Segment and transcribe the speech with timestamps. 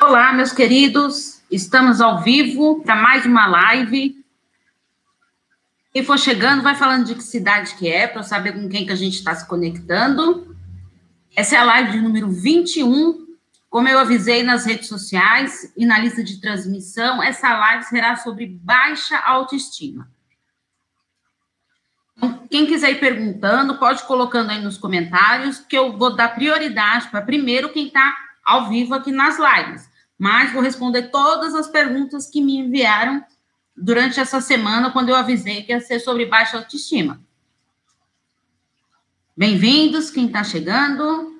[0.00, 4.24] Olá, meus queridos, estamos ao vivo para mais uma live.
[5.92, 8.92] Quem for chegando, vai falando de que cidade que é, para saber com quem que
[8.92, 10.56] a gente está se conectando.
[11.34, 13.26] Essa é a live de número 21.
[13.68, 18.46] Como eu avisei nas redes sociais e na lista de transmissão, essa live será sobre
[18.46, 20.08] baixa autoestima.
[22.16, 26.36] Então, quem quiser ir perguntando, pode ir colocando aí nos comentários, que eu vou dar
[26.36, 29.88] prioridade para primeiro quem está ao vivo aqui nas lives.
[30.18, 33.24] Mas vou responder todas as perguntas que me enviaram
[33.76, 37.20] durante essa semana, quando eu avisei que ia ser sobre baixa autoestima.
[39.36, 41.38] Bem-vindos, quem está chegando.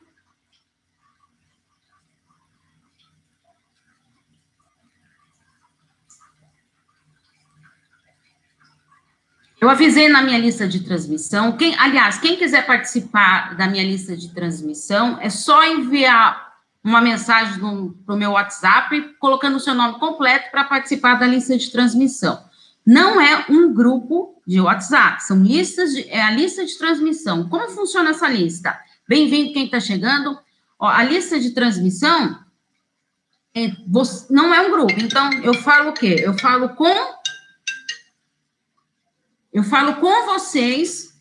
[9.61, 11.57] Eu avisei na minha lista de transmissão.
[11.57, 16.48] Quem, aliás, quem quiser participar da minha lista de transmissão, é só enviar
[16.83, 17.59] uma mensagem
[18.05, 22.43] para o meu WhatsApp, colocando o seu nome completo para participar da lista de transmissão.
[22.87, 27.49] Não é um grupo de WhatsApp, são listas de, é a lista de transmissão.
[27.49, 28.79] Como funciona essa lista?
[29.07, 30.39] Bem-vindo quem está chegando.
[30.79, 32.39] Ó, a lista de transmissão
[33.55, 34.95] é, você, não é um grupo.
[34.99, 36.17] Então, eu falo o quê?
[36.19, 37.19] Eu falo com
[39.53, 41.18] eu falo com vocês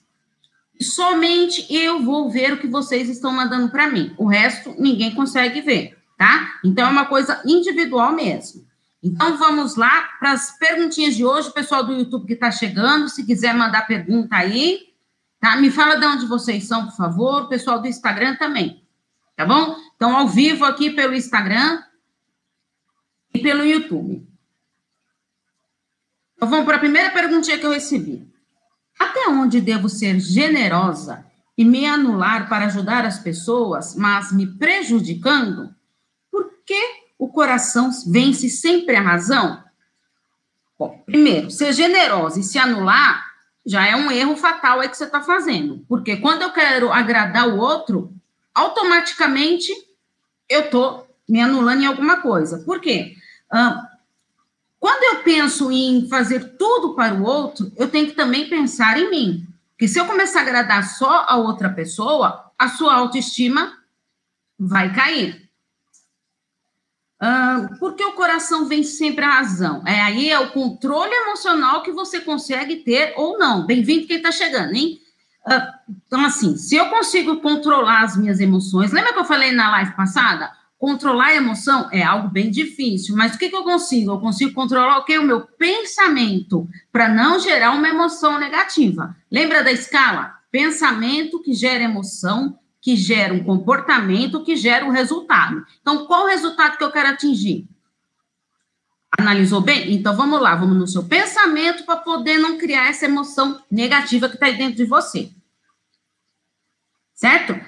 [0.82, 4.14] somente eu vou ver o que vocês estão mandando para mim.
[4.18, 6.60] O resto ninguém consegue ver, tá?
[6.64, 8.66] Então é uma coisa individual mesmo.
[9.02, 13.26] Então vamos lá para as perguntinhas de hoje, pessoal do YouTube que está chegando, se
[13.26, 14.94] quiser mandar pergunta aí,
[15.40, 15.56] tá?
[15.58, 18.84] Me fala de onde vocês são, por favor, pessoal do Instagram também,
[19.36, 19.76] tá bom?
[19.96, 21.82] Então ao vivo aqui pelo Instagram
[23.34, 24.28] e pelo YouTube.
[26.36, 28.28] Então, vamos para a primeira perguntinha que eu recebi.
[29.00, 31.26] Até onde devo ser generosa
[31.58, 35.74] e me anular para ajudar as pessoas, mas me prejudicando?
[36.32, 36.82] Por que
[37.18, 39.64] o coração vence sempre a razão?
[40.78, 43.26] Bom, primeiro, ser generosa e se anular
[43.66, 45.84] já é um erro fatal aí que você está fazendo.
[45.90, 48.14] Porque quando eu quero agradar o outro,
[48.54, 49.74] automaticamente
[50.48, 52.60] eu estou me anulando em alguma coisa.
[52.60, 53.16] Por quê?
[54.80, 59.10] Quando eu penso em fazer tudo para o outro, eu tenho que também pensar em
[59.10, 59.48] mim.
[59.72, 63.78] Porque se eu começar a agradar só a outra pessoa, a sua autoestima
[64.58, 65.48] vai cair.
[67.80, 69.84] Porque o coração vem sempre a razão.
[69.86, 73.66] É aí é o controle emocional que você consegue ter ou não.
[73.66, 75.02] Bem-vindo quem está chegando, hein?
[76.06, 79.96] Então, assim, se eu consigo controlar as minhas emoções, lembra que eu falei na live
[79.96, 80.52] passada?
[80.78, 84.12] Controlar a emoção é algo bem difícil, mas o que, que eu consigo?
[84.12, 85.18] Eu consigo controlar o que?
[85.18, 89.16] O meu pensamento, para não gerar uma emoção negativa.
[89.32, 90.36] Lembra da escala?
[90.52, 95.66] Pensamento que gera emoção, que gera um comportamento, que gera um resultado.
[95.82, 97.68] Então, qual o resultado que eu quero atingir?
[99.18, 99.92] Analisou bem?
[99.94, 104.36] Então, vamos lá, vamos no seu pensamento para poder não criar essa emoção negativa que
[104.36, 105.32] está aí dentro de você.
[107.16, 107.60] Certo?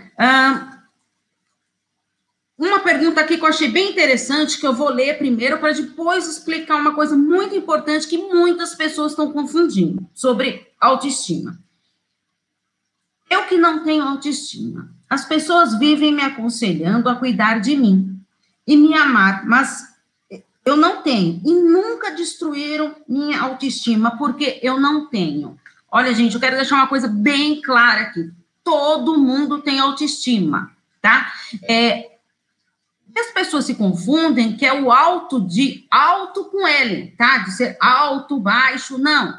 [2.68, 6.28] Uma pergunta aqui que eu achei bem interessante, que eu vou ler primeiro para depois
[6.28, 11.58] explicar uma coisa muito importante que muitas pessoas estão confundindo sobre autoestima.
[13.30, 14.90] Eu que não tenho autoestima.
[15.10, 18.20] As pessoas vivem me aconselhando a cuidar de mim
[18.68, 19.88] e me amar, mas
[20.66, 25.58] eu não tenho e nunca destruíram minha autoestima porque eu não tenho.
[25.90, 28.30] Olha, gente, eu quero deixar uma coisa bem clara aqui.
[28.64, 30.72] Todo mundo tem autoestima,
[31.02, 31.32] tá?
[31.64, 32.19] É,
[33.20, 37.40] as pessoas se confundem que é o alto de alto com L, tá?
[37.40, 39.38] De ser alto, baixo, não.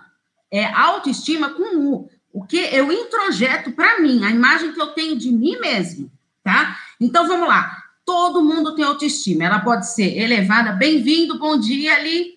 [0.50, 2.10] É autoestima com U.
[2.32, 6.10] O que eu introjeto para mim, a imagem que eu tenho de mim mesmo,
[6.44, 6.76] tá?
[7.00, 7.76] Então vamos lá.
[8.04, 9.44] Todo mundo tem autoestima.
[9.44, 10.72] Ela pode ser elevada.
[10.72, 12.34] Bem-vindo, bom dia ali.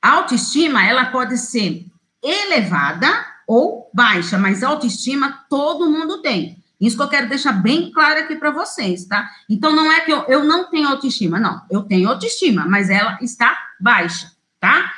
[0.00, 1.86] Autoestima, ela pode ser
[2.22, 3.08] elevada
[3.46, 6.62] ou baixa, mas autoestima todo mundo tem.
[6.80, 9.30] Isso que eu quero deixar bem claro aqui para vocês, tá?
[9.48, 11.62] Então, não é que eu, eu não tenho autoestima, não.
[11.70, 14.92] Eu tenho autoestima, mas ela está baixa, tá?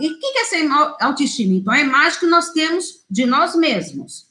[0.00, 1.54] e o que, que é essa autoestima?
[1.54, 4.27] Então, é a imagem que nós temos de nós mesmos,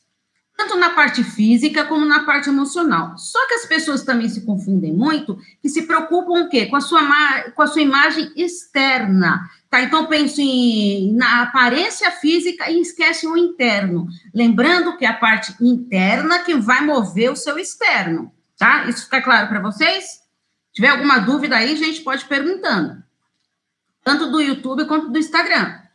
[0.57, 3.15] tanto na parte física como na parte emocional.
[3.15, 6.65] Só que as pessoas também se confundem muito e se preocupam o quê?
[6.65, 7.01] Com a sua,
[7.51, 9.47] com a sua imagem externa.
[9.69, 14.07] Tá, então pense em, na aparência física e esquece o interno.
[14.33, 18.85] Lembrando que é a parte interna que vai mover o seu externo, tá?
[18.85, 20.05] Isso fica claro para vocês?
[20.05, 20.21] Se
[20.73, 23.03] tiver alguma dúvida aí, gente, pode perguntando.
[24.03, 25.86] Tanto do YouTube quanto do Instagram.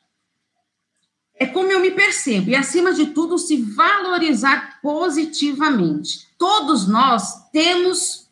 [1.42, 6.28] É como eu me percebo, e acima de tudo, se valorizar positivamente.
[6.38, 8.30] Todos nós temos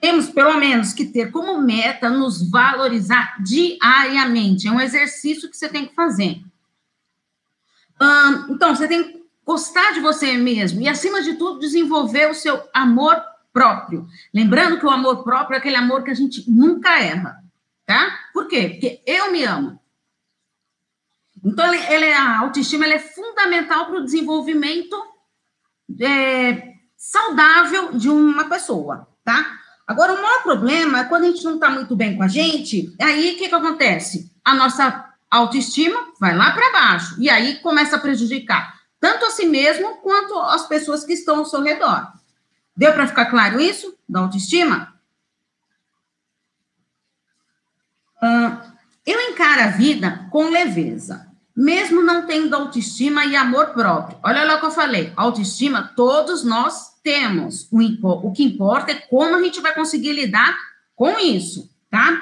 [0.00, 4.66] temos pelo menos que ter como meta nos valorizar diariamente.
[4.66, 6.40] É um exercício que você tem que fazer.
[8.48, 12.62] então, você tem que gostar de você mesmo e, acima de tudo, desenvolver o seu
[12.72, 13.20] amor
[13.52, 14.06] próprio.
[14.32, 17.44] Lembrando que o amor próprio é aquele amor que a gente nunca erra,
[17.84, 18.18] tá?
[18.32, 18.70] Por quê?
[18.70, 19.78] Porque eu me amo.
[21.46, 24.96] Então, ele, ele, a autoestima é fundamental para o desenvolvimento
[26.00, 29.56] é, saudável de uma pessoa, tá?
[29.86, 32.92] Agora, o maior problema é quando a gente não está muito bem com a gente,
[33.00, 34.34] aí o que, que acontece?
[34.44, 39.46] A nossa autoestima vai lá para baixo, e aí começa a prejudicar tanto a si
[39.46, 42.12] mesmo quanto as pessoas que estão ao seu redor.
[42.76, 44.92] Deu para ficar claro isso da autoestima?
[48.20, 48.72] Uh,
[49.06, 51.25] eu encaro a vida com leveza
[51.56, 54.18] mesmo não tendo autoestima e amor próprio.
[54.22, 57.66] Olha lá o que eu falei, autoestima todos nós temos.
[57.72, 60.56] O, o que importa é como a gente vai conseguir lidar
[60.94, 62.20] com isso, tá?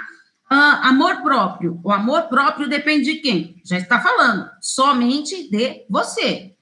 [0.50, 1.80] Uh, amor próprio.
[1.82, 3.60] O amor próprio depende de quem?
[3.64, 6.54] Já está falando, somente de você.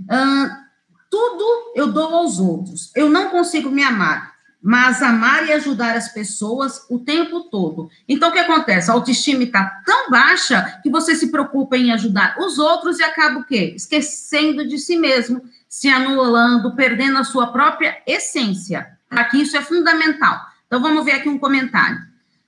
[0.00, 0.64] Uh,
[1.08, 2.90] tudo eu dou aos outros.
[2.96, 4.33] Eu não consigo me amar
[4.66, 7.90] mas amar e ajudar as pessoas o tempo todo.
[8.08, 8.90] Então, o que acontece?
[8.90, 13.40] A autoestima está tão baixa que você se preocupa em ajudar os outros e acaba
[13.40, 13.74] o quê?
[13.76, 18.86] Esquecendo de si mesmo, se anulando, perdendo a sua própria essência.
[19.10, 20.40] Aqui isso é fundamental.
[20.66, 22.00] Então, vamos ver aqui um comentário.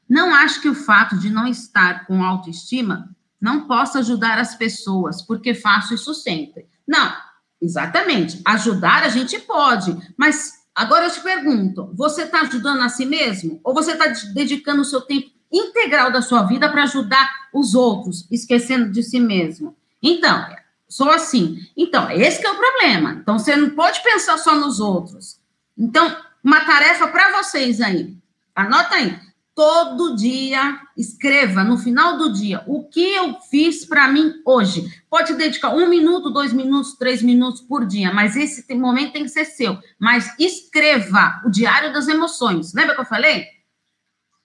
[0.09, 5.21] Não acho que o fato de não estar com autoestima não possa ajudar as pessoas,
[5.21, 6.67] porque faço isso sempre.
[6.89, 7.13] Não,
[7.61, 8.41] exatamente.
[8.43, 13.59] Ajudar a gente pode, mas Agora eu te pergunto: você está ajudando a si mesmo?
[13.65, 18.29] Ou você está dedicando o seu tempo integral da sua vida para ajudar os outros,
[18.31, 19.75] esquecendo de si mesmo?
[20.03, 20.47] Então,
[20.87, 21.59] sou assim.
[21.75, 23.13] Então, esse é o problema.
[23.15, 25.41] Então, você não pode pensar só nos outros.
[25.79, 26.15] Então,
[26.45, 28.15] uma tarefa para vocês aí.
[28.55, 29.26] Anota aí
[29.57, 34.87] todo dia, escreva no final do dia o que eu fiz para mim hoje.
[35.09, 39.31] Pode dedicar um minuto, dois minutos, três minutos por dia, mas esse momento tem que
[39.31, 39.79] ser seu.
[39.99, 42.75] Mas escreva o diário das emoções.
[42.75, 43.47] Lembra que eu falei?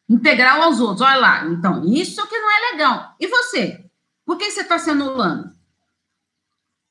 [0.07, 1.01] Integral aos outros.
[1.01, 1.45] Olha lá.
[1.45, 3.13] Então, isso que não é legal.
[3.19, 3.83] E você?
[4.25, 5.51] Por que você está se anulando?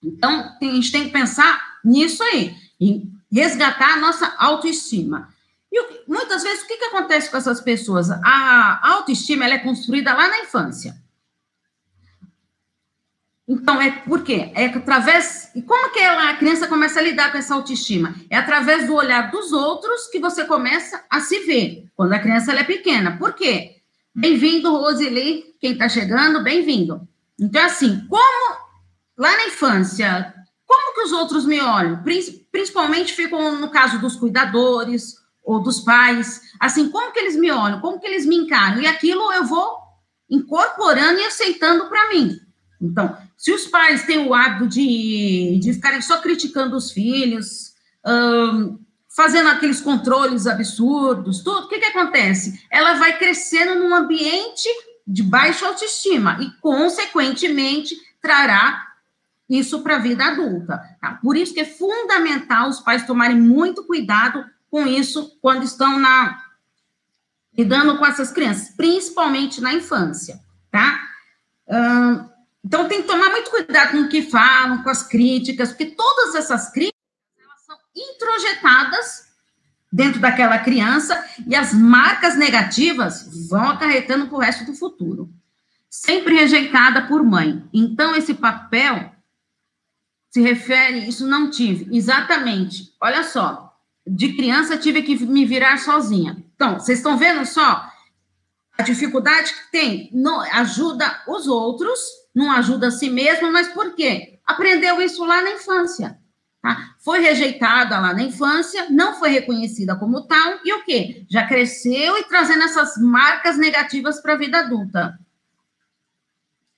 [0.04, 5.32] Então, a gente tem que pensar nisso aí, em resgatar a nossa autoestima.
[5.72, 8.10] E muitas vezes, o que, que acontece com essas pessoas?
[8.10, 10.94] A autoestima ela é construída lá na infância.
[13.46, 14.52] Então, é por quê?
[14.54, 15.50] É através.
[15.56, 18.14] E como que ela, a criança começa a lidar com essa autoestima?
[18.30, 22.52] É através do olhar dos outros que você começa a se ver, quando a criança
[22.52, 23.16] é pequena.
[23.18, 23.76] Por quê?
[24.14, 25.56] Bem-vindo, Roseli.
[25.60, 27.08] Quem está chegando, bem-vindo.
[27.38, 28.56] Então, assim, como
[29.18, 30.32] lá na infância,
[30.64, 32.04] como que os outros me olham?
[32.52, 37.80] Principalmente ficam no caso dos cuidadores, ou dos pais, assim, como que eles me olham,
[37.80, 39.78] como que eles me encaram, e aquilo eu vou
[40.28, 42.38] incorporando e aceitando para mim.
[42.80, 47.74] Então, se os pais têm o hábito de, de ficarem só criticando os filhos,
[49.08, 52.64] fazendo aqueles controles absurdos, tudo, o que, que acontece?
[52.70, 54.68] Ela vai crescendo num ambiente
[55.06, 58.86] de baixa autoestima e, consequentemente, trará
[59.48, 60.80] isso para a vida adulta.
[61.00, 61.18] Tá?
[61.20, 66.44] Por isso que é fundamental os pais tomarem muito cuidado com isso quando estão na
[67.56, 71.08] lidando com essas crianças, principalmente na infância, tá?
[72.64, 76.34] então tem que tomar muito cuidado com o que falam, com as críticas, porque todas
[76.34, 77.00] essas críticas
[77.38, 79.30] elas são introjetadas
[79.92, 85.30] dentro daquela criança e as marcas negativas vão acarretando para o resto do futuro.
[85.88, 87.68] Sempre rejeitada por mãe.
[87.72, 89.12] Então, esse papel
[90.30, 91.94] se refere, isso não tive.
[91.96, 92.94] Exatamente.
[93.00, 93.69] Olha só,
[94.10, 96.42] de criança tive que me virar sozinha.
[96.54, 97.88] Então, vocês estão vendo só
[98.76, 100.10] a dificuldade que tem?
[100.12, 102.00] Não, ajuda os outros,
[102.34, 104.40] não ajuda a si mesmo, mas por quê?
[104.44, 106.18] Aprendeu isso lá na infância.
[106.60, 106.94] Tá?
[106.98, 111.24] Foi rejeitada lá na infância, não foi reconhecida como tal, e o quê?
[111.30, 115.18] Já cresceu e trazendo essas marcas negativas para a vida adulta.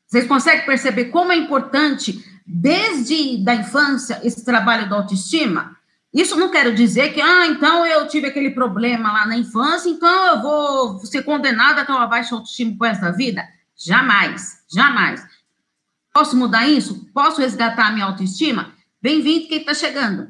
[0.06, 5.76] Vocês conseguem perceber como é importante, desde da infância, esse trabalho da autoestima?
[6.12, 10.26] Isso não quero dizer que, ah, então eu tive aquele problema lá na infância, então
[10.26, 13.42] eu vou ser condenada a ter uma baixa autoestima por essa vida.
[13.74, 15.26] Jamais, jamais.
[16.12, 17.06] Posso mudar isso?
[17.14, 18.74] Posso resgatar a minha autoestima?
[19.00, 20.28] Bem-vindo quem está chegando.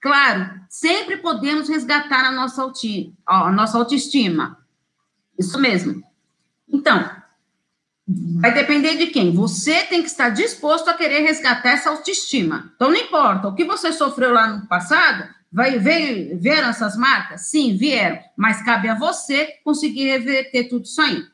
[0.00, 2.72] Claro, sempre podemos resgatar a nossa,
[3.26, 4.58] a nossa autoestima.
[5.38, 6.02] Isso mesmo.
[6.66, 7.17] Então,
[8.40, 9.34] vai depender de quem?
[9.34, 12.72] Você tem que estar disposto a querer resgatar essa autoestima.
[12.74, 17.42] Então, não importa, o que você sofreu lá no passado, Vai, veio, vieram essas marcas?
[17.46, 18.20] Sim, vieram.
[18.36, 21.26] Mas cabe a você conseguir reverter tudo isso aí.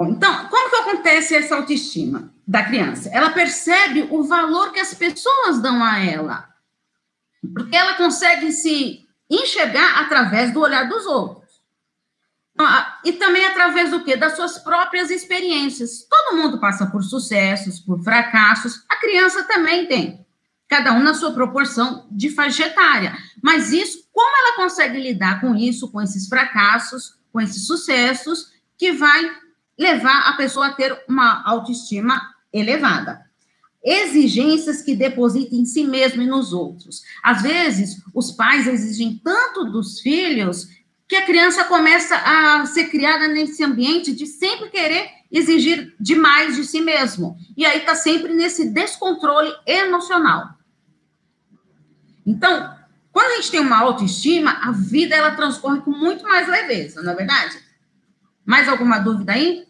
[0.00, 3.08] Então, como que acontece essa autoestima da criança?
[3.12, 6.48] Ela percebe o valor que as pessoas dão a ela.
[7.54, 11.41] Porque ela consegue se enxergar através do olhar dos outros.
[12.64, 14.16] Ah, e também através do quê?
[14.16, 16.06] Das suas próprias experiências.
[16.08, 18.84] Todo mundo passa por sucessos, por fracassos.
[18.88, 20.26] A criança também tem.
[20.68, 23.16] Cada um na sua proporção de faixa etária.
[23.42, 28.92] Mas isso, como ela consegue lidar com isso, com esses fracassos, com esses sucessos, que
[28.92, 29.30] vai
[29.78, 33.24] levar a pessoa a ter uma autoestima elevada.
[33.84, 37.02] Exigências que depositem em si mesmo e nos outros.
[37.22, 40.68] Às vezes, os pais exigem tanto dos filhos
[41.12, 46.64] que a criança começa a ser criada nesse ambiente de sempre querer exigir demais de
[46.64, 47.36] si mesmo.
[47.54, 50.54] E aí está sempre nesse descontrole emocional.
[52.24, 52.74] Então,
[53.12, 57.12] quando a gente tem uma autoestima, a vida ela transcorre com muito mais leveza, não
[57.12, 57.62] é verdade?
[58.42, 59.68] Mais alguma dúvida aí?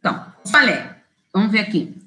[0.00, 0.90] Então, falei,
[1.32, 1.97] vamos ver aqui.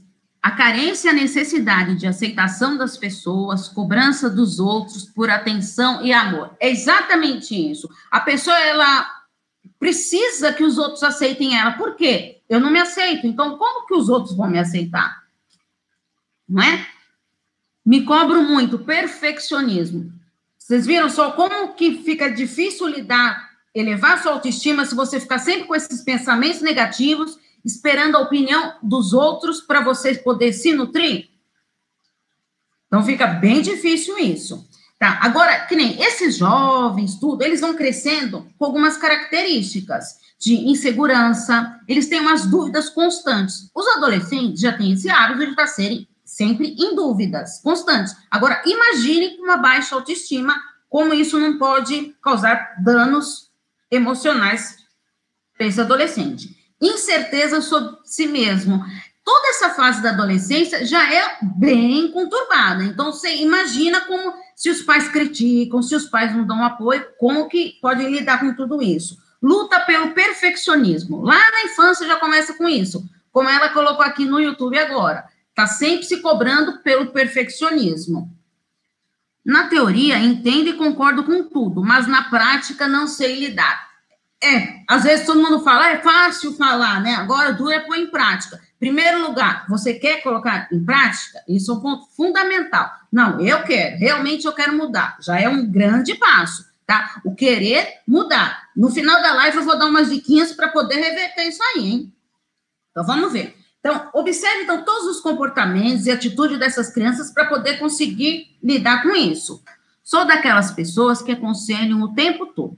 [0.41, 6.12] A carência e a necessidade de aceitação das pessoas, cobrança dos outros por atenção e
[6.12, 6.55] amor.
[6.60, 7.88] É exatamente isso.
[8.10, 9.07] A pessoa, ela
[9.79, 11.74] precisa que os outros aceitem ela.
[11.74, 12.41] Por quê?
[12.50, 13.27] Eu não me aceito.
[13.27, 15.24] Então, como que os outros vão me aceitar?
[16.50, 16.88] Não é?
[17.86, 20.12] Me cobro muito, perfeccionismo.
[20.57, 25.65] Vocês viram só como que fica difícil lidar, elevar sua autoestima se você ficar sempre
[25.65, 31.30] com esses pensamentos negativos, esperando a opinião dos outros para você poder se nutrir?
[32.88, 34.68] Então fica bem difícil isso.
[35.00, 35.20] Tá?
[35.24, 42.08] Agora, que nem esses jovens, tudo, eles vão crescendo com algumas características de insegurança, eles
[42.08, 43.72] têm umas dúvidas constantes.
[43.74, 48.15] Os adolescentes já têm esse hábito de estar serem sempre em dúvidas constantes.
[48.30, 50.56] Agora, imagine uma baixa autoestima,
[50.88, 53.50] como isso não pode causar danos
[53.89, 54.77] emocionais
[55.58, 56.61] para esse adolescente.
[56.81, 58.83] Incerteza sobre si mesmo.
[59.23, 62.83] Toda essa fase da adolescência já é bem conturbada.
[62.83, 67.47] Então, você imagina como, se os pais criticam, se os pais não dão apoio, como
[67.47, 69.17] que pode lidar com tudo isso.
[69.41, 71.21] Luta pelo perfeccionismo.
[71.21, 73.03] Lá na infância já começa com isso.
[73.31, 78.33] Como ela colocou aqui no YouTube agora Está sempre se cobrando pelo perfeccionismo.
[79.45, 83.90] Na teoria, entendo e concordo com tudo, mas na prática não sei lidar.
[84.43, 87.13] É, às vezes todo mundo fala, é fácil falar, né?
[87.13, 88.60] Agora duro é pôr em prática.
[88.79, 91.43] Primeiro lugar, você quer colocar em prática?
[91.48, 92.89] Isso é um ponto fundamental.
[93.12, 95.17] Não, eu quero, realmente eu quero mudar.
[95.21, 97.21] Já é um grande passo, tá?
[97.24, 98.69] O querer mudar.
[98.75, 102.13] No final da live eu vou dar umas diquinhas para poder reverter isso aí, hein?
[102.89, 103.55] Então vamos ver.
[103.79, 109.15] Então, observe então todos os comportamentos e atitudes dessas crianças para poder conseguir lidar com
[109.15, 109.63] isso.
[110.03, 112.77] Sou daquelas pessoas que aconselham o tempo todo.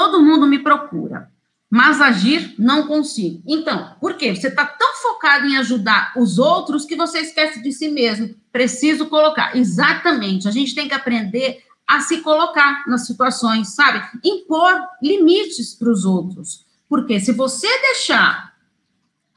[0.00, 1.30] Todo mundo me procura,
[1.68, 3.42] mas agir não consigo.
[3.46, 4.34] Então, por quê?
[4.34, 8.34] Você está tão focado em ajudar os outros que você esquece de si mesmo.
[8.50, 9.54] Preciso colocar.
[9.54, 10.48] Exatamente.
[10.48, 14.02] A gente tem que aprender a se colocar nas situações, sabe?
[14.24, 16.64] Impor limites para os outros.
[16.88, 18.54] Porque se você deixar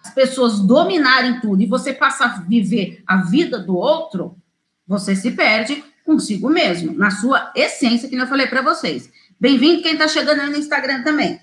[0.02, 4.38] as pessoas dominarem tudo e você passa a viver a vida do outro,
[4.88, 9.10] você se perde consigo mesmo, na sua essência, que eu falei para vocês.
[9.40, 11.42] Bem-vindo quem está chegando aí no Instagram também.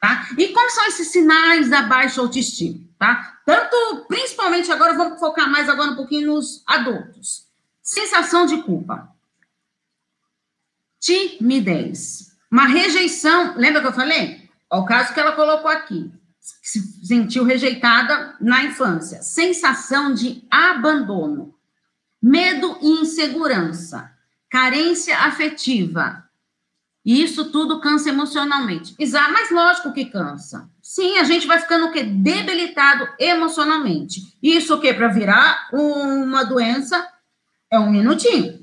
[0.00, 0.28] Tá?
[0.36, 2.88] E quais são esses sinais da baixa autoestima?
[2.98, 3.40] Tá?
[3.46, 7.46] Tanto, principalmente agora, vamos focar mais agora um pouquinho nos adultos.
[7.82, 9.08] Sensação de culpa.
[11.00, 12.32] Timidez.
[12.50, 14.48] Uma rejeição, lembra que eu falei?
[14.70, 21.54] O caso que ela colocou aqui se sentiu rejeitada na infância, sensação de abandono,
[22.20, 24.12] medo e insegurança,
[24.52, 26.22] carência afetiva.
[27.02, 28.94] E isso tudo cansa emocionalmente.
[28.98, 30.68] Mas lógico que cansa.
[30.82, 32.02] Sim, a gente vai ficando o quê?
[32.02, 34.36] Debilitado emocionalmente.
[34.42, 34.92] Isso o quê?
[34.92, 37.08] Para virar uma doença
[37.70, 38.62] é um minutinho.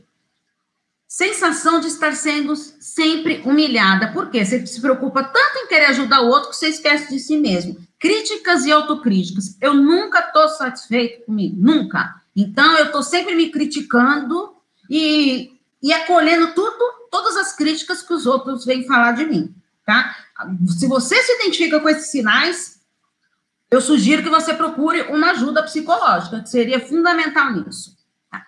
[1.08, 4.13] Sensação de estar sendo sempre humilhada.
[4.13, 4.46] Por quê?
[4.46, 7.75] Você se preocupa tanto em querer ajudar o outro que você esquece de si mesmo.
[7.98, 9.58] Críticas e autocríticas.
[9.60, 12.22] Eu nunca estou satisfeito comigo, nunca.
[12.36, 14.53] Então, eu estou sempre me criticando
[14.88, 19.55] e, e acolhendo tudo, todas as críticas que os outros vêm falar de mim,
[19.86, 20.15] tá?
[20.77, 22.79] Se você se identifica com esses sinais,
[23.71, 27.98] eu sugiro que você procure uma ajuda psicológica, que seria fundamental nisso.
[28.31, 28.45] Tá?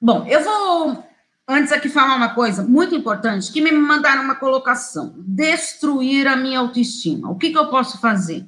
[0.00, 1.10] Bom, eu vou
[1.52, 5.16] Antes aqui falar uma coisa muito importante, que me mandaram uma colocação.
[5.18, 7.28] Destruir a minha autoestima.
[7.28, 8.46] O que, que eu posso fazer?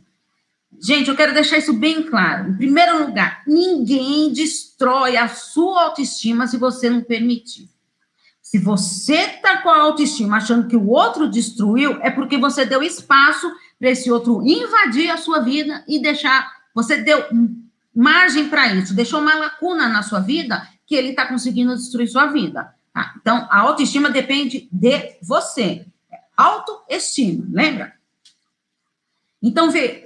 [0.81, 2.51] Gente, eu quero deixar isso bem claro.
[2.51, 7.71] Em primeiro lugar, ninguém destrói a sua autoestima se você não permitir.
[8.41, 12.83] Se você está com a autoestima achando que o outro destruiu, é porque você deu
[12.83, 16.53] espaço para esse outro invadir a sua vida e deixar.
[16.75, 17.25] Você deu
[17.95, 22.27] margem para isso, deixou uma lacuna na sua vida que ele está conseguindo destruir sua
[22.27, 22.75] vida.
[22.93, 23.15] Tá?
[23.21, 25.87] Então, a autoestima depende de você.
[26.37, 27.95] Autoestima, lembra?
[29.43, 30.05] Então, vê,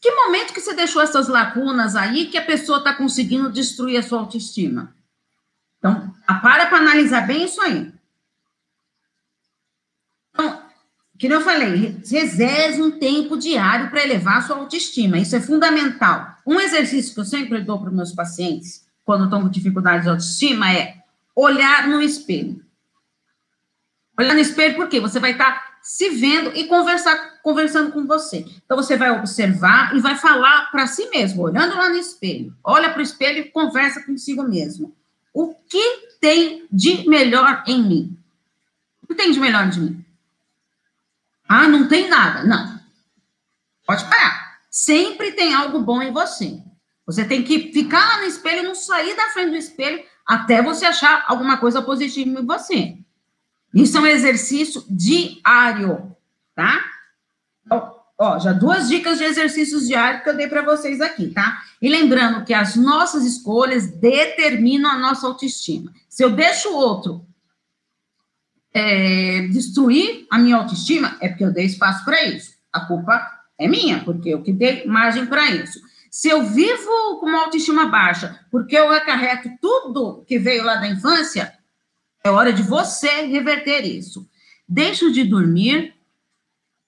[0.00, 4.02] que momento que você deixou essas lacunas aí que a pessoa está conseguindo destruir a
[4.02, 4.94] sua autoestima?
[5.78, 7.92] Então, para para analisar bem isso aí.
[10.30, 10.62] Então,
[11.18, 15.18] que eu falei, reserve um tempo diário para elevar a sua autoestima.
[15.18, 16.36] Isso é fundamental.
[16.46, 20.72] Um exercício que eu sempre dou para meus pacientes, quando estão com dificuldade de autoestima,
[20.72, 21.02] é
[21.34, 22.64] olhar no espelho.
[24.16, 25.00] Olhar no espelho, por quê?
[25.00, 28.44] Você vai estar tá se vendo e conversar, conversando com você.
[28.64, 32.54] Então, você vai observar e vai falar para si mesmo, olhando lá no espelho.
[32.62, 34.94] Olha para o espelho e conversa consigo mesmo.
[35.32, 38.18] O que tem de melhor em mim?
[39.02, 40.04] O que tem de melhor de mim?
[41.48, 42.44] Ah, não tem nada.
[42.44, 42.78] Não.
[43.86, 44.58] Pode parar.
[44.70, 46.62] Sempre tem algo bom em você.
[47.06, 50.84] Você tem que ficar lá no espelho, não sair da frente do espelho até você
[50.84, 52.98] achar alguma coisa positiva em você.
[53.78, 56.16] Isso é um exercício diário,
[56.52, 56.84] tá?
[57.70, 61.62] Ó, ó, já duas dicas de exercícios diários que eu dei para vocês aqui, tá?
[61.80, 65.92] E lembrando que as nossas escolhas determinam a nossa autoestima.
[66.08, 67.24] Se eu deixo o outro
[68.74, 72.54] é, destruir a minha autoestima, é porque eu dei espaço para isso.
[72.72, 73.24] A culpa
[73.56, 75.80] é minha, porque eu que dei margem para isso.
[76.10, 80.88] Se eu vivo com uma autoestima baixa, porque eu acarreto tudo que veio lá da
[80.88, 81.57] infância,
[82.24, 84.28] é hora de você reverter isso.
[84.68, 85.94] Deixo de dormir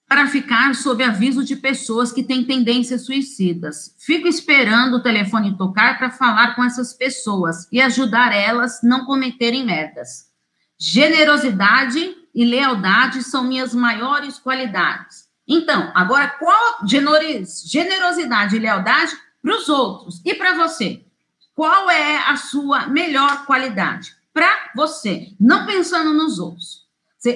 [0.07, 3.95] para ficar sob aviso de pessoas que têm tendências suicidas.
[3.97, 9.65] Fico esperando o telefone tocar para falar com essas pessoas e ajudar elas não cometerem
[9.65, 10.29] merdas.
[10.77, 15.29] Generosidade e lealdade são minhas maiores qualidades.
[15.47, 21.05] Então, agora qual generosidade e lealdade para os outros e para você?
[21.55, 24.13] Qual é a sua melhor qualidade?
[24.33, 26.87] Para você, não pensando nos outros.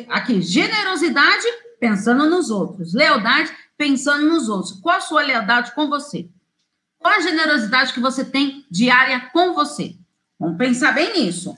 [0.09, 1.45] Aqui, generosidade,
[1.79, 2.93] pensando nos outros.
[2.93, 4.79] Lealdade, pensando nos outros.
[4.79, 6.29] Qual a sua lealdade com você?
[6.97, 9.95] Qual a generosidade que você tem diária com você?
[10.39, 11.55] Vamos pensar bem nisso.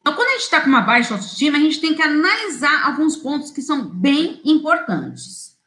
[0.00, 3.16] Então, quando a gente está com uma baixa autoestima, a gente tem que analisar alguns
[3.16, 5.58] pontos que são bem importantes.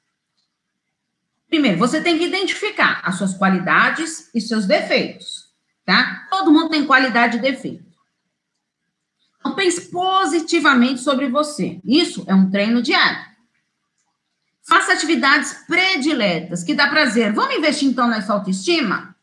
[1.47, 5.40] Primeiro, você tem que identificar as suas qualidades e seus defeitos
[5.85, 6.27] tá?
[6.29, 7.91] Todo mundo tem qualidade e defeito.
[9.39, 11.79] Então, pense positivamente sobre você.
[11.83, 13.31] Isso é um treino diário.
[14.63, 17.33] Faça atividades prediletas, que dá prazer.
[17.33, 19.15] Vamos investir, então, nessa autoestima?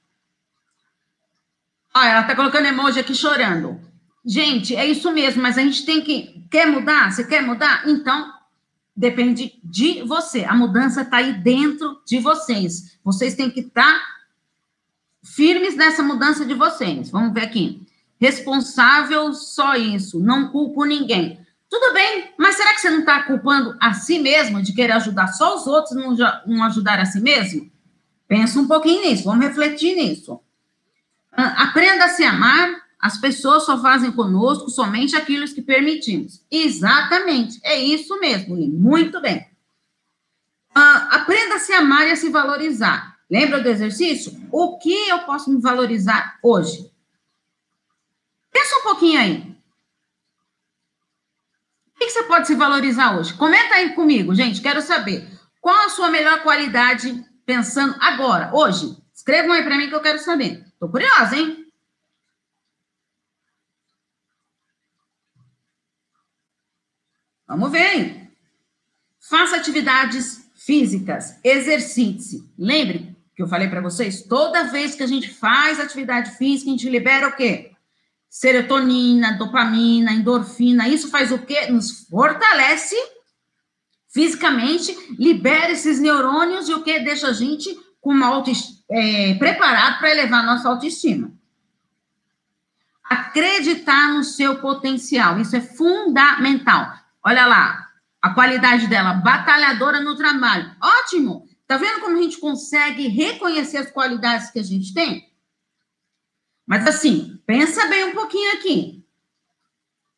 [1.95, 3.81] Ah, ela tá colocando emoji aqui chorando.
[4.27, 6.45] Gente, é isso mesmo, mas a gente tem que...
[6.51, 7.13] Quer mudar?
[7.13, 7.85] Você quer mudar?
[7.87, 8.33] Então,
[8.95, 10.45] depende de você.
[10.45, 12.99] A mudança está aí dentro de vocês.
[13.05, 14.18] Vocês têm que estar tá
[15.23, 17.11] firmes nessa mudança de vocês.
[17.11, 17.87] Vamos ver aqui.
[18.21, 21.39] Responsável só isso, não culpo ninguém.
[21.71, 25.29] Tudo bem, mas será que você não está culpando a si mesmo de querer ajudar
[25.29, 27.71] só os outros e não, não ajudar a si mesmo?
[28.27, 30.41] Pensa um pouquinho nisso, vamos refletir nisso.
[31.31, 36.43] Ah, aprenda a se amar, as pessoas só fazem conosco somente aquilo que permitimos.
[36.51, 39.47] Exatamente, é isso mesmo, muito bem.
[40.77, 43.18] Uh, aprenda a se amar e a se valorizar.
[43.31, 44.33] Lembra do exercício?
[44.51, 46.91] O que eu posso me valorizar hoje?
[48.51, 49.59] Pensa um pouquinho aí.
[51.95, 53.35] O que você pode se valorizar hoje?
[53.35, 54.63] Comenta aí comigo, gente.
[54.63, 55.29] Quero saber.
[55.61, 58.97] Qual a sua melhor qualidade pensando agora, hoje?
[59.13, 60.65] Escrevam aí para mim que eu quero saber.
[60.79, 61.67] Tô curiosa, hein?
[67.47, 68.31] Vamos ver, hein?
[69.19, 72.47] Faça atividades físicas, exercite-se.
[72.59, 76.73] Lembre, que eu falei para vocês, toda vez que a gente faz atividade física, a
[76.73, 77.71] gente libera o quê?
[78.29, 80.89] Serotonina, dopamina, endorfina.
[80.89, 81.69] Isso faz o quê?
[81.71, 82.97] Nos fortalece
[84.13, 88.51] fisicamente, libera esses neurônios e o que deixa a gente com uma auto,
[88.91, 91.31] é, preparado para elevar nossa autoestima.
[93.09, 96.93] Acreditar no seu potencial, isso é fundamental.
[97.25, 97.87] Olha lá,
[98.21, 100.75] a qualidade dela, batalhadora no trabalho.
[100.83, 101.48] Ótimo!
[101.69, 105.31] Tá vendo como a gente consegue reconhecer as qualidades que a gente tem?
[106.67, 109.05] Mas assim, pensa bem um pouquinho aqui.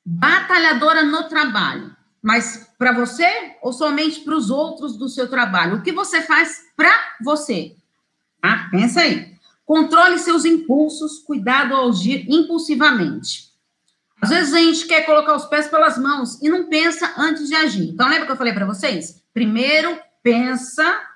[0.07, 1.95] Batalhadora no trabalho.
[2.23, 5.79] Mas para você ou somente para os outros do seu trabalho?
[5.79, 7.75] O que você faz para você?
[8.41, 9.35] Ah, pensa aí.
[9.67, 13.51] Controle seus impulsos, cuidado ao agir impulsivamente.
[14.23, 17.57] Às vezes a gente quer colocar os pés pelas mãos e não pensa antes de
[17.57, 17.89] agir.
[17.89, 19.23] Então, lembra que eu falei para vocês?
[19.33, 21.10] Primeiro, pensa.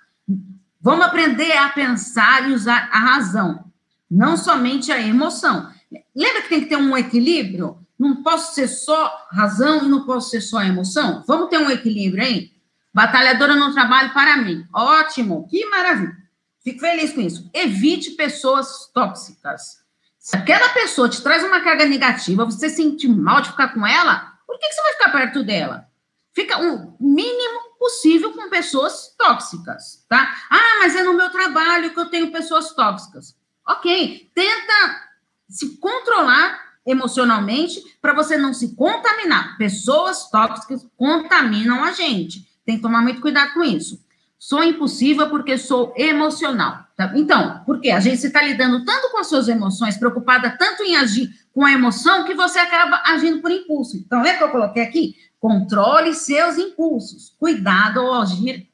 [0.80, 3.64] Vamos aprender a pensar e usar a razão,
[4.10, 5.70] não somente a emoção.
[6.14, 7.78] Lembra que tem que ter um equilíbrio?
[7.98, 11.24] Não posso ser só razão e não posso ser só emoção?
[11.26, 12.52] Vamos ter um equilíbrio aí?
[12.92, 14.64] Batalhadora no trabalho para mim.
[14.72, 16.16] Ótimo, que maravilha.
[16.62, 17.50] Fico feliz com isso.
[17.52, 19.84] Evite pessoas tóxicas.
[20.18, 24.32] Se aquela pessoa te traz uma carga negativa, você sente mal de ficar com ela,
[24.46, 25.86] por que, você vai ficar perto dela?
[26.32, 30.34] Fica o mínimo possível com pessoas tóxicas, tá?
[30.50, 33.36] Ah, mas é no meu trabalho que eu tenho pessoas tóxicas.
[33.68, 35.08] Ok, tenta
[35.50, 39.58] se controlar emocionalmente para você não se contaminar.
[39.58, 42.48] Pessoas tóxicas contaminam a gente.
[42.64, 44.02] Tem que tomar muito cuidado com isso.
[44.38, 46.84] Sou impossível porque sou emocional.
[46.96, 47.12] Tá?
[47.16, 51.30] Então, porque a gente está lidando tanto com as suas emoções, preocupada tanto em agir
[51.52, 53.96] com a emoção, que você acaba agindo por impulso.
[53.96, 55.16] Então, é que eu coloquei aqui?
[55.40, 57.34] Controle seus impulsos.
[57.38, 58.68] Cuidado ao agir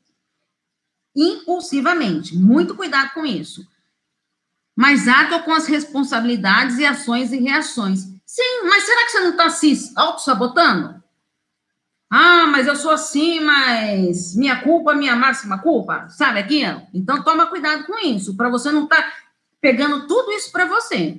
[1.14, 2.36] impulsivamente.
[2.36, 3.66] Muito cuidado com isso
[4.80, 8.08] mas atua com as responsabilidades e ações e reações.
[8.24, 10.99] Sim, mas será que você não está se auto-sabotando?
[12.10, 16.62] Ah, mas eu sou assim, mas minha culpa, minha máxima culpa, sabe aqui?
[16.92, 19.12] Então toma cuidado com isso, para você não estar tá
[19.60, 21.18] pegando tudo isso para você.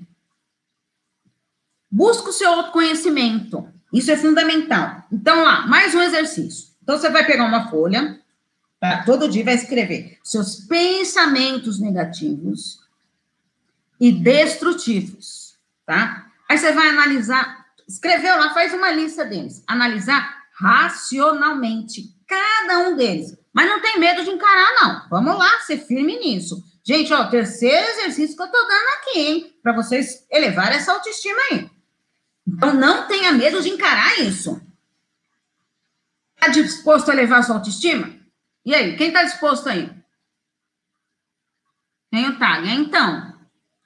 [1.90, 3.68] Busca o seu autoconhecimento.
[3.94, 5.04] Isso é fundamental.
[5.12, 6.70] Então, lá, mais um exercício.
[6.82, 8.18] Então, você vai pegar uma folha,
[8.80, 9.04] tá?
[9.04, 12.82] todo dia vai escrever seus pensamentos negativos,
[14.02, 16.26] e destrutivos, tá?
[16.50, 23.38] Aí você vai analisar, escreveu lá, faz uma lista deles, analisar racionalmente cada um deles.
[23.54, 25.10] Mas não tem medo de encarar, não.
[25.10, 26.64] Vamos lá, ser firme nisso.
[26.84, 29.60] Gente, ó, terceiro exercício que eu tô dando aqui, hein?
[29.62, 31.70] Para vocês elevar essa autoestima aí.
[32.48, 34.60] Então, não tenha medo de encarar isso.
[36.38, 38.16] Tá disposto a elevar sua autoestima?
[38.66, 39.92] E aí, quem tá disposto aí?
[42.10, 42.68] Tem o Tag.
[42.70, 43.38] Então,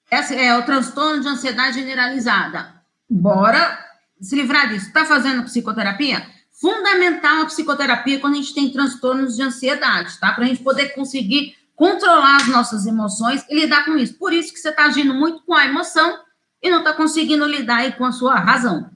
[0.10, 2.82] essa é o transtorno de ansiedade generalizada.
[3.10, 3.84] Bora
[4.22, 4.88] se livrar disso.
[4.88, 6.35] Está fazendo psicoterapia?
[6.60, 10.32] Fundamental a psicoterapia quando a gente tem transtornos de ansiedade, tá?
[10.32, 14.18] Para a gente poder conseguir controlar as nossas emoções e lidar com isso.
[14.18, 16.20] Por isso que você está agindo muito com a emoção
[16.62, 18.90] e não está conseguindo lidar aí com a sua razão,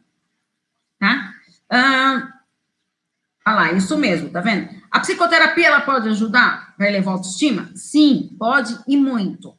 [0.98, 1.34] tá?
[1.70, 2.34] Ah,
[3.46, 4.70] olha lá, isso mesmo, tá vendo?
[4.90, 7.70] A psicoterapia, ela pode ajudar para elevar a autoestima?
[7.76, 9.56] Sim, pode e muito.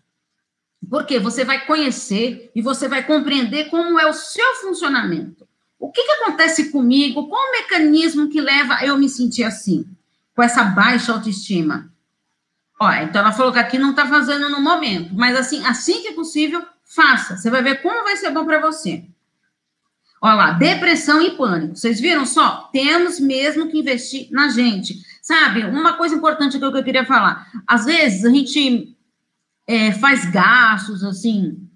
[0.89, 5.47] Porque você vai conhecer e você vai compreender como é o seu funcionamento.
[5.81, 7.27] O que, que acontece comigo?
[7.27, 9.87] Qual o mecanismo que leva eu me sentir assim,
[10.37, 11.91] com essa baixa autoestima?
[12.79, 16.13] Ó, então ela falou que aqui não está fazendo no momento, mas assim, assim que
[16.13, 17.39] possível, faça.
[17.39, 19.05] Você vai ver como vai ser bom para você.
[20.21, 21.77] Olha lá, depressão e pânico.
[21.77, 22.69] Vocês viram só?
[22.71, 25.03] Temos mesmo que investir na gente.
[25.23, 27.51] Sabe, uma coisa importante que eu queria falar.
[27.67, 28.95] Às vezes a gente
[29.67, 31.67] é, faz gastos, assim,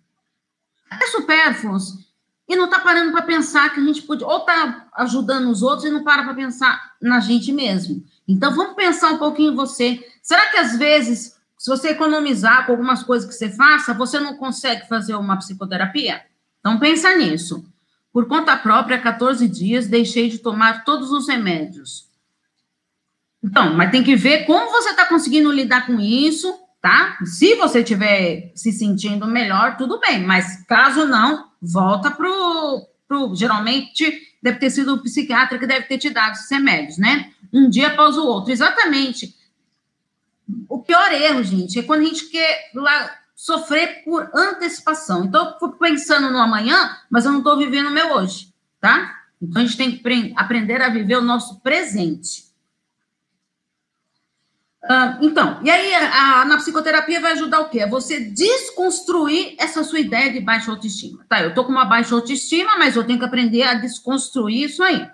[0.90, 2.04] até supérfluos,
[2.49, 5.85] e não está parando para pensar que a gente pode, ou está ajudando os outros
[5.85, 8.05] e não para para pensar na gente mesmo.
[8.29, 10.05] Então, vamos pensar um pouquinho em você.
[10.23, 14.37] Será que às vezes, se você economizar com algumas coisas que você faça, você não
[14.37, 16.23] consegue fazer uma psicoterapia?
[16.61, 17.65] Então, pensa nisso.
[18.13, 22.09] Por conta própria, 14 dias, deixei de tomar todos os remédios.
[23.43, 26.55] Então, mas tem que ver como você está conseguindo lidar com isso
[26.85, 27.17] tá?
[27.25, 34.35] Se você estiver se sentindo melhor, tudo bem, mas caso não, volta pro, pro geralmente
[34.42, 37.33] deve ter sido o psiquiatra que deve ter te dado esses remédios, né?
[37.53, 39.35] Um dia após o outro, exatamente.
[40.68, 45.24] O pior erro, gente, é quando a gente quer lá sofrer por antecipação.
[45.24, 49.22] Então, eu fico pensando no amanhã, mas eu não estou vivendo o meu hoje, tá?
[49.40, 52.44] Então, a gente tem que aprender a viver o nosso presente.
[54.85, 57.81] Uh, então, e aí a, a, na psicoterapia vai ajudar o quê?
[57.81, 61.25] A você desconstruir essa sua ideia de baixa autoestima.
[61.27, 64.83] Tá, eu tô com uma baixa autoestima, mas eu tenho que aprender a desconstruir isso
[64.83, 65.09] aí.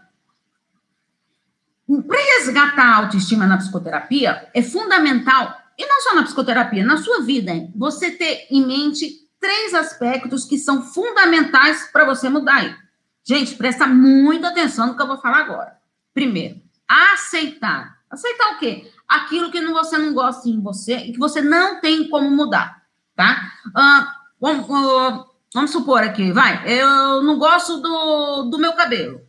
[1.86, 7.22] Para resgatar a autoestima na psicoterapia, é fundamental, e não só na psicoterapia, na sua
[7.22, 12.76] vida, hein, você ter em mente três aspectos que são fundamentais para você mudar.
[13.24, 15.78] Gente, presta muita atenção no que eu vou falar agora.
[16.12, 17.98] Primeiro, aceitar.
[18.10, 18.90] Aceitar o quê?
[19.10, 22.82] Aquilo que você não gosta em você e que você não tem como mudar,
[23.16, 23.52] tá?
[23.66, 24.06] Uh,
[24.40, 29.20] vamos, uh, vamos supor aqui, vai, eu não gosto do, do meu cabelo.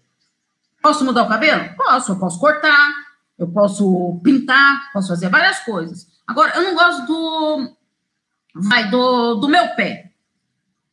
[0.83, 1.75] Posso mudar o cabelo?
[1.75, 2.91] Posso, eu posso cortar,
[3.37, 6.07] eu posso pintar, posso fazer várias coisas.
[6.27, 7.75] Agora, eu não gosto do.
[8.53, 10.11] Vai, do, do meu pé.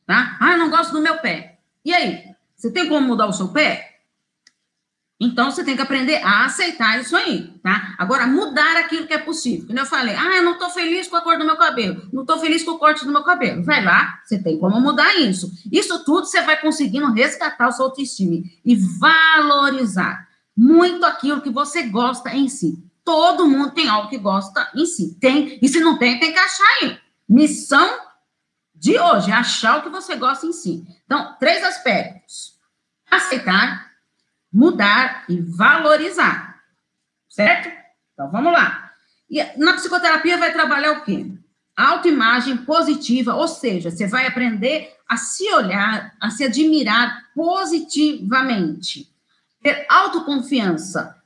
[0.06, 0.36] Tá?
[0.40, 1.58] Ah, eu não gosto do meu pé.
[1.84, 2.24] E aí?
[2.56, 3.87] Você tem como mudar o seu pé?
[5.20, 7.94] Então, você tem que aprender a aceitar isso aí, tá?
[7.98, 9.66] Agora, mudar aquilo que é possível.
[9.66, 12.22] Quando eu falei, ah, eu não estou feliz com a cor do meu cabelo, não
[12.22, 13.64] estou feliz com o corte do meu cabelo.
[13.64, 15.50] Vai lá, você tem como mudar isso.
[15.72, 21.82] Isso tudo você vai conseguindo resgatar o seu autoestima e valorizar muito aquilo que você
[21.82, 22.78] gosta em si.
[23.04, 25.16] Todo mundo tem algo que gosta em si.
[25.20, 26.98] Tem, e se não tem, tem que achar aí.
[27.28, 27.88] Missão
[28.74, 30.84] de hoje, é achar o que você gosta em si.
[31.04, 32.56] Então, três aspectos.
[33.10, 33.87] Aceitar,
[34.52, 36.60] mudar e valorizar.
[37.28, 37.70] Certo?
[38.12, 38.90] Então vamos lá.
[39.30, 41.26] E na psicoterapia vai trabalhar o quê?
[41.76, 49.08] Autoimagem positiva, ou seja, você vai aprender a se olhar, a se admirar positivamente.
[49.62, 51.16] Ter autoconfiança.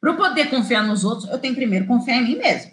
[0.00, 2.72] Para eu poder confiar nos outros, eu tenho primeiro confiar em mim mesmo.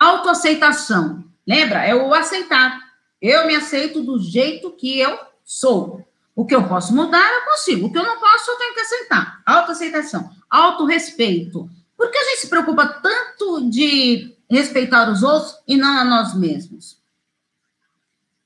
[0.00, 1.22] Autoaceitação.
[1.46, 1.84] Lembra?
[1.84, 2.80] É o aceitar.
[3.20, 6.06] Eu me aceito do jeito que eu sou.
[6.34, 7.86] O que eu posso mudar, eu consigo.
[7.86, 9.40] O que eu não posso, eu tenho que aceitar.
[9.46, 11.70] Autoaceitação, autorrespeito.
[11.96, 16.34] Por que a gente se preocupa tanto de respeitar os outros e não a nós
[16.34, 16.98] mesmos?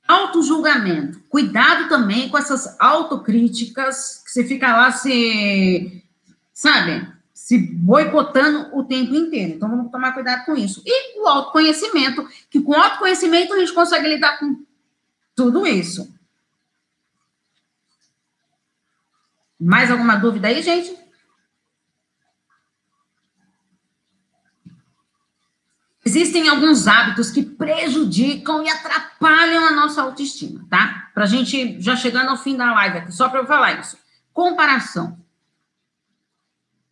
[0.07, 1.21] Autojulgamento.
[1.29, 6.03] Cuidado também com essas autocríticas que você fica lá se,
[6.53, 9.55] sabe, se boicotando o tempo inteiro.
[9.55, 10.83] Então vamos tomar cuidado com isso.
[10.85, 14.63] E o autoconhecimento, que com autoconhecimento a gente consegue lidar com
[15.35, 16.18] tudo isso.
[19.61, 20.97] Mais alguma dúvida aí, gente?
[26.09, 31.11] Existem alguns hábitos que prejudicam e atrapalham a nossa autoestima, tá?
[31.13, 33.99] Para a gente já chegando ao fim da live aqui, só para eu falar isso.
[34.33, 35.19] Comparação.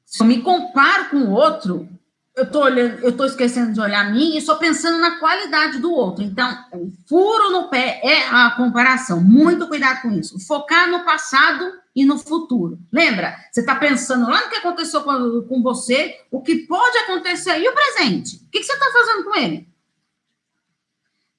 [0.04, 1.88] Se eu me comparo com o outro,
[2.36, 5.78] eu tô olhando, eu tô esquecendo de olhar a mim e só pensando na qualidade
[5.78, 6.22] do outro.
[6.22, 9.22] Então, o furo no pé é a comparação.
[9.22, 10.38] Muito cuidado com isso.
[10.46, 12.78] Focar no passado e no futuro.
[12.92, 13.36] Lembra?
[13.50, 17.68] Você está pensando lá no que aconteceu com, com, você, o que pode acontecer e
[17.68, 18.36] o presente.
[18.36, 19.68] O que, que você está fazendo com ele?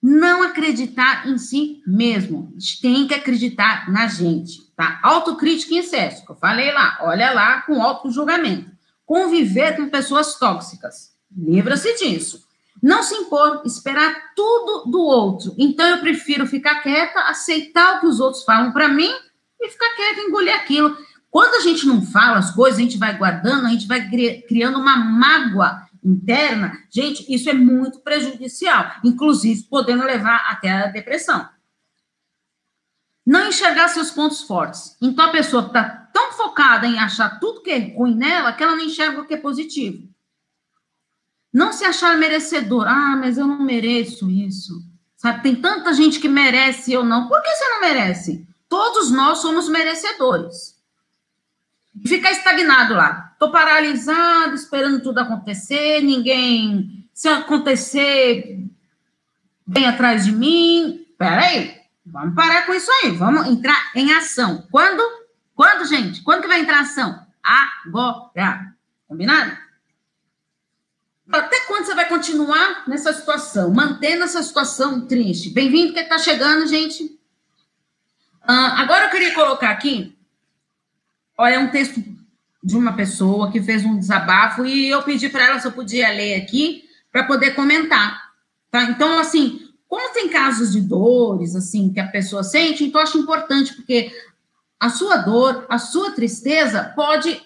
[0.01, 2.51] Não acreditar em si mesmo.
[2.55, 4.99] A gente tem que acreditar na gente, tá?
[5.03, 6.97] Autocrítica em excesso, que eu falei lá.
[7.01, 11.13] Olha lá com auto-julgamento conviver com pessoas tóxicas.
[11.35, 12.45] Livra-se disso.
[12.83, 15.55] Não se impor, esperar tudo do outro.
[15.57, 19.11] Então eu prefiro ficar quieta, aceitar o que os outros falam para mim
[19.59, 20.95] e ficar quieta, engolir aquilo.
[21.29, 24.07] Quando a gente não fala as coisas, a gente vai guardando, a gente vai
[24.47, 26.77] criando uma mágoa interna.
[26.89, 31.47] Gente, isso é muito prejudicial, inclusive podendo levar até a depressão.
[33.25, 34.95] Não enxergar seus pontos fortes.
[35.01, 38.75] Então a pessoa está tão focada em achar tudo que é ruim nela que ela
[38.75, 40.07] não enxerga o que é positivo.
[41.53, 42.87] Não se achar merecedor.
[42.87, 44.81] Ah, mas eu não mereço isso.
[45.17, 47.27] Sabe, tem tanta gente que merece e eu não.
[47.27, 48.47] Por que você não merece?
[48.69, 50.75] Todos nós somos merecedores.
[52.03, 53.35] E ficar estagnado lá.
[53.39, 57.09] Tô paralisado, esperando tudo acontecer, ninguém.
[57.13, 58.63] Se acontecer,
[59.65, 61.05] vem atrás de mim.
[61.17, 61.75] Peraí,
[62.05, 63.11] vamos parar com isso aí.
[63.11, 64.67] Vamos entrar em ação.
[64.69, 65.01] Quando
[65.57, 66.21] quando, gente?
[66.21, 67.19] Quando que vai entrar ação?
[67.43, 68.75] Agora.
[69.07, 69.57] Combinado?
[71.31, 75.49] Até quando você vai continuar nessa situação, mantendo essa situação triste?
[75.49, 77.16] Bem-vindo que está chegando, gente.
[78.47, 80.15] Agora eu queria colocar aqui,
[81.37, 82.01] olha, é um texto
[82.63, 86.09] de uma pessoa que fez um desabafo e eu pedi para ela se eu podia
[86.09, 88.31] ler aqui para poder comentar,
[88.71, 88.83] tá?
[88.83, 93.73] Então, assim, como tem casos de dores, assim, que a pessoa sente, então acho importante,
[93.73, 94.11] porque
[94.79, 97.41] a sua dor, a sua tristeza pode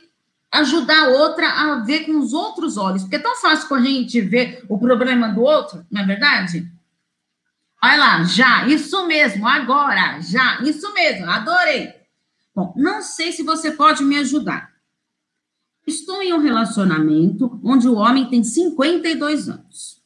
[0.52, 3.04] ajudar a outra a ver com os outros olhos.
[3.04, 6.70] Porque é tão fácil com a gente ver o problema do outro, não é verdade?
[7.84, 11.94] Olha lá, já, isso mesmo, agora, já, isso mesmo, adorei.
[12.56, 14.72] Bom, não sei se você pode me ajudar.
[15.88, 20.02] Estou em um relacionamento onde o homem tem 52 anos.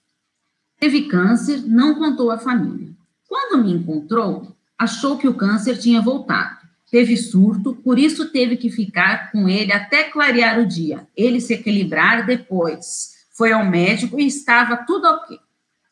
[0.80, 2.94] Teve câncer, não contou à família.
[3.28, 8.70] Quando me encontrou, achou que o câncer tinha voltado teve surto, por isso teve que
[8.70, 11.06] ficar com ele até clarear o dia.
[11.14, 13.28] Ele se equilibrar depois.
[13.38, 15.38] Foi ao médico e estava tudo ok.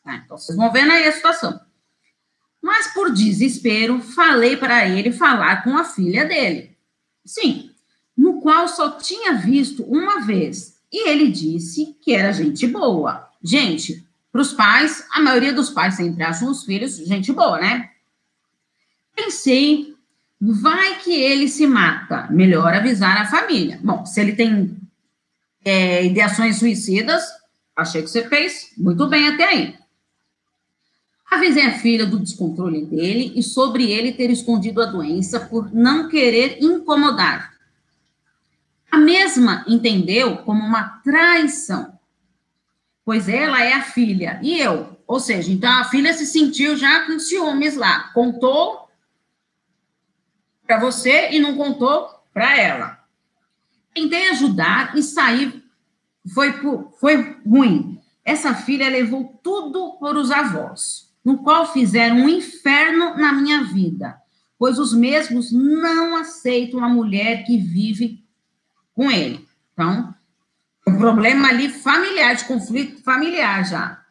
[0.02, 1.60] Ah, então, vocês vão vendo aí a situação.
[2.64, 6.74] Mas, por desespero, falei para ele falar com a filha dele.
[7.22, 7.70] Sim,
[8.16, 10.78] no qual só tinha visto uma vez.
[10.90, 13.28] E ele disse que era gente boa.
[13.42, 17.90] Gente, para os pais, a maioria dos pais sempre acham os filhos gente boa, né?
[19.14, 19.94] Pensei
[20.46, 22.28] Vai que ele se mata.
[22.30, 23.78] Melhor avisar a família.
[23.82, 24.76] Bom, se ele tem
[25.64, 27.24] é, ideações suicidas,
[27.74, 29.83] achei que você fez muito bem até aí.
[31.30, 36.58] A filha do descontrole dele e sobre ele ter escondido a doença por não querer
[36.62, 37.54] incomodar.
[38.90, 41.98] A mesma entendeu como uma traição,
[43.04, 44.96] pois ela é a filha e eu.
[45.06, 48.10] Ou seja, então a filha se sentiu já com ciúmes lá.
[48.14, 48.88] Contou
[50.66, 53.04] para você e não contou para ela.
[53.92, 55.64] Tentei ajudar e sair
[56.32, 56.52] foi,
[56.98, 58.00] foi ruim.
[58.24, 64.20] Essa filha levou tudo por os avós, no qual fizeram um inferno na minha vida,
[64.58, 68.22] pois os mesmos não aceitam a mulher que vive
[68.92, 69.48] com ele.
[69.72, 70.14] Então,
[70.86, 74.04] um problema ali familiar, de conflito familiar já.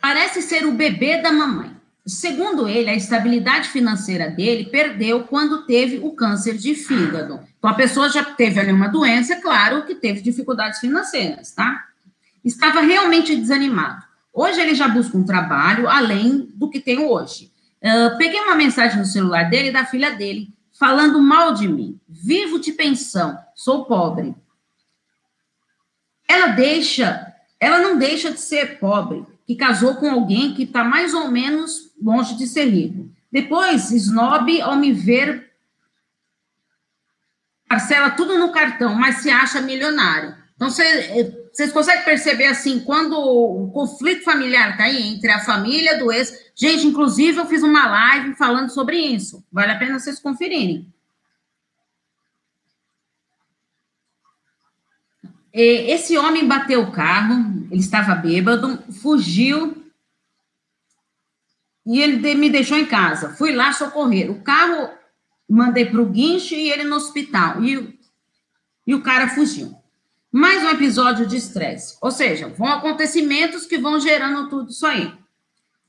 [0.00, 1.77] Parece ser o bebê da mamãe.
[2.08, 7.40] Segundo ele, a estabilidade financeira dele perdeu quando teve o câncer de fígado.
[7.58, 11.84] Então, a pessoa já teve ali uma doença, é claro que teve dificuldades financeiras, tá?
[12.42, 14.02] Estava realmente desanimado.
[14.32, 17.52] Hoje ele já busca um trabalho além do que tem hoje.
[17.82, 22.00] Uh, peguei uma mensagem no celular dele da filha dele, falando mal de mim.
[22.08, 24.34] Vivo de pensão, sou pobre.
[26.26, 31.14] Ela deixa, ela não deixa de ser pobre que casou com alguém que está mais
[31.14, 33.10] ou menos longe de ser rico.
[33.32, 35.50] Depois, snob, ao me ver,
[37.66, 40.36] parcela tudo no cartão, mas se acha milionário.
[40.54, 46.12] Então, vocês conseguem perceber, assim, quando o conflito familiar está aí entre a família do
[46.12, 46.50] ex...
[46.54, 49.42] Gente, inclusive, eu fiz uma live falando sobre isso.
[49.50, 50.92] Vale a pena vocês conferirem.
[55.52, 59.78] Esse homem bateu o carro, ele estava bêbado, fugiu
[61.86, 63.30] e ele me deixou em casa.
[63.30, 64.30] Fui lá socorrer.
[64.30, 64.90] O carro
[65.48, 67.64] mandei para o guincho e ele no hospital.
[67.64, 67.98] E,
[68.86, 69.74] e o cara fugiu.
[70.30, 71.96] Mais um episódio de estresse.
[72.02, 75.10] Ou seja, vão acontecimentos que vão gerando tudo isso aí.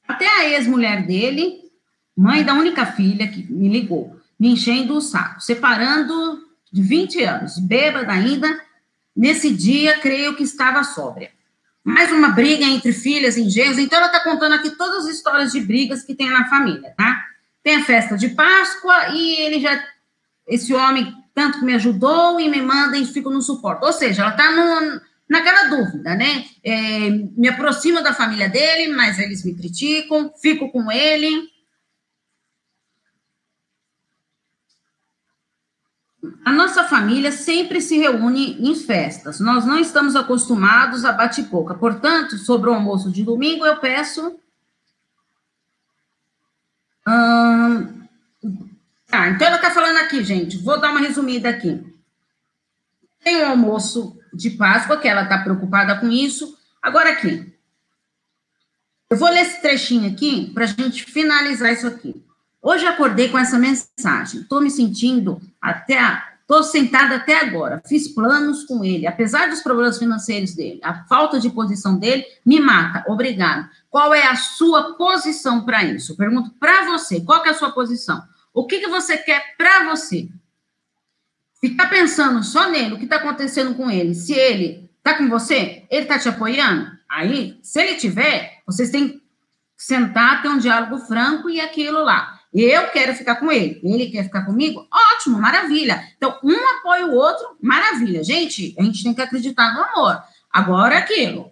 [0.08, 1.69] Até a ex-mulher dele,
[2.15, 7.60] mãe da única filha que me ligou, me enchendo o saco, separando de 20 anos,
[7.60, 8.48] bêbada ainda,
[9.20, 11.30] Nesse dia, creio que estava sóbria.
[11.84, 13.78] Mais uma briga entre filhas e genros.
[13.78, 17.22] Então, ela está contando aqui todas as histórias de brigas que tem na família, tá?
[17.62, 19.78] Tem a festa de Páscoa e ele já.
[20.48, 23.84] Esse homem tanto que me ajudou e me manda e fico no suporte.
[23.84, 24.54] Ou seja, ela está
[25.28, 26.46] naquela dúvida, né?
[26.64, 31.30] É, me aproximo da família dele, mas eles me criticam, fico com ele.
[36.44, 39.40] A nossa família sempre se reúne em festas.
[39.40, 41.76] Nós não estamos acostumados a bate-boca.
[41.76, 44.38] Portanto, sobre o almoço de domingo, eu peço.
[47.08, 48.00] Hum...
[49.12, 50.58] Ah, então ela está falando aqui, gente.
[50.58, 51.84] Vou dar uma resumida aqui.
[53.24, 56.58] Tem o almoço de Páscoa, que ela está preocupada com isso.
[56.82, 57.52] Agora aqui.
[59.10, 62.24] Eu vou ler esse trechinho aqui para a gente finalizar isso aqui.
[62.62, 64.41] Hoje acordei com essa mensagem.
[64.41, 66.24] Estou me sentindo até.
[66.41, 67.82] Estou sentada até agora.
[67.88, 69.08] Fiz planos com ele.
[69.08, 73.04] Apesar dos problemas financeiros dele, a falta de posição dele me mata.
[73.08, 73.69] Obrigado.
[73.89, 76.17] Qual é a sua posição para isso?
[76.17, 77.22] pergunto para você.
[77.22, 78.22] Qual é a sua posição?
[78.54, 80.28] O que, que você quer para você?
[81.62, 84.15] Ficar pensando só nele, o que está acontecendo com ele.
[84.15, 86.89] Se ele está com você, ele está te apoiando.
[87.10, 89.22] Aí, se ele tiver, vocês têm que
[89.78, 92.38] sentar, ter um diálogo franco e aquilo lá.
[92.54, 94.88] Eu quero ficar com ele, ele quer ficar comigo?
[94.92, 96.04] Ótimo, maravilha.
[96.18, 98.24] Então, um apoia o outro, maravilha.
[98.24, 100.22] Gente, a gente tem que acreditar no amor.
[100.52, 101.52] Agora, aquilo.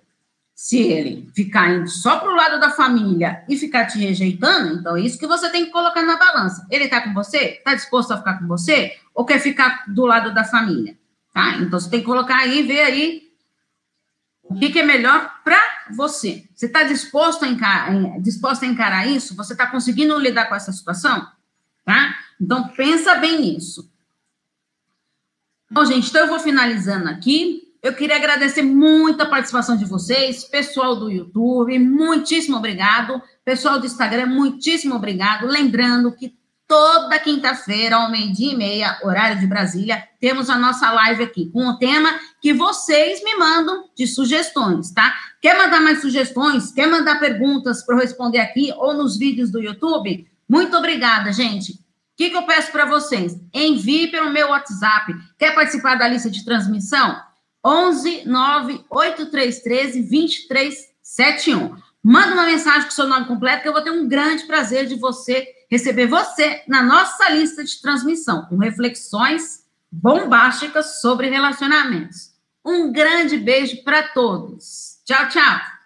[0.56, 4.98] Se ele ficar indo só para o lado da família e ficar te rejeitando, então
[4.98, 6.66] é isso que você tem que colocar na balança.
[6.72, 7.58] Ele está com você?
[7.60, 8.94] Está disposto a ficar com você?
[9.14, 10.98] Ou quer ficar do lado da família?
[11.32, 11.58] Tá?
[11.58, 13.27] Então você tem que colocar aí, ver aí
[14.50, 15.60] o que, é melhor para
[15.92, 16.46] você?
[16.56, 19.36] Você está disposto a encarar, disposto a encarar isso?
[19.36, 21.28] Você está conseguindo lidar com essa situação?
[21.86, 22.15] Tá?
[22.40, 23.92] Então, pensa bem nisso.
[25.69, 27.63] Bom, gente, então eu vou finalizando aqui.
[27.84, 33.21] Eu queria agradecer muito a participação de vocês, pessoal do YouTube, muitíssimo obrigado.
[33.46, 35.46] Pessoal do Instagram, muitíssimo obrigado.
[35.46, 36.36] Lembrando que
[36.68, 41.65] toda quinta-feira, ao meio-dia e meia, horário de Brasília, temos a nossa live aqui com
[41.65, 45.15] o tema que vocês me mandam de sugestões, tá?
[45.42, 46.72] Quer mandar mais sugestões?
[46.72, 50.28] Quer mandar perguntas para eu responder aqui ou nos vídeos do YouTube?
[50.48, 51.72] Muito obrigada, gente.
[51.72, 51.78] O
[52.18, 53.40] que, que eu peço para vocês?
[53.54, 55.13] Envie pelo meu WhatsApp.
[55.38, 57.15] Quer participar da lista de transmissão?
[57.63, 61.76] 11 9 8313 23 71.
[62.04, 64.96] Manda uma mensagem com seu nome completo que eu vou ter um grande prazer de
[64.96, 72.32] você receber você na nossa lista de transmissão, com reflexões bombásticas sobre relacionamentos.
[72.65, 75.00] Um grande beijo para todos.
[75.06, 75.77] Tchau, tchau.